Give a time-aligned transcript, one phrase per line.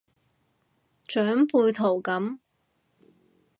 [1.05, 2.39] 長輩圖噉